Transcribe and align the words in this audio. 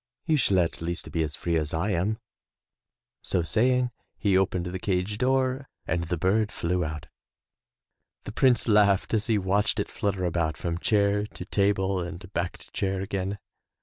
You 0.25 0.35
shall 0.35 0.57
at 0.57 0.81
least 0.81 1.11
be 1.11 1.21
as 1.21 1.35
free 1.35 1.57
as 1.57 1.75
I 1.75 1.91
am.'* 1.91 2.17
So 3.21 3.43
saying, 3.43 3.91
he 4.17 4.35
opened 4.35 4.65
the 4.65 4.79
cage 4.79 5.19
door 5.19 5.67
and 5.85 6.05
the 6.05 6.17
bird 6.17 6.51
flew 6.51 6.83
out. 6.83 7.05
The 8.23 8.31
Prince 8.31 8.67
laughed 8.67 9.13
as 9.13 9.27
he 9.27 9.37
watched 9.37 9.79
it 9.79 9.91
flutter 9.91 10.25
about 10.25 10.57
from 10.57 10.79
chair 10.79 11.27
to 11.27 11.45
table 11.45 11.99
and 12.01 12.33
back 12.33 12.57
to 12.57 12.71
chair 12.71 12.99
again. 13.01 13.37